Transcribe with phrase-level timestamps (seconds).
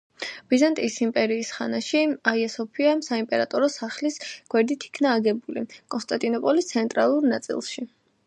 [0.51, 1.99] ბიზანტიის იმპერიის ხანაში
[2.31, 4.17] აია-სოფია საიმპერატორო სასახლის
[4.55, 5.65] გვერდით იქნა აგებული
[5.97, 7.85] კონსტანტინოპოლის ცენტრალურ ნაწილში.